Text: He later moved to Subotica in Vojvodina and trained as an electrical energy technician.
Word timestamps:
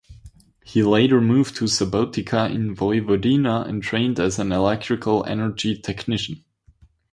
He 0.65 0.81
later 0.81 1.21
moved 1.21 1.55
to 1.57 1.65
Subotica 1.65 2.49
in 2.49 2.75
Vojvodina 2.75 3.67
and 3.67 3.83
trained 3.83 4.19
as 4.19 4.39
an 4.39 4.51
electrical 4.51 5.23
energy 5.27 5.77
technician. 5.79 6.43